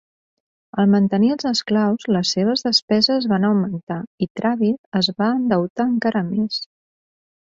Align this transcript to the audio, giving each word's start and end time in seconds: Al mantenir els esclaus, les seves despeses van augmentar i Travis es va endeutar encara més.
Al 0.83 0.87
mantenir 0.91 1.27
els 1.33 1.43
esclaus, 1.49 2.07
les 2.15 2.31
seves 2.35 2.65
despeses 2.67 3.27
van 3.33 3.45
augmentar 3.49 3.97
i 4.27 4.29
Travis 4.39 4.79
es 5.01 5.11
va 5.21 5.29
endeutar 5.35 5.87
encara 5.91 6.23
més. 6.31 6.59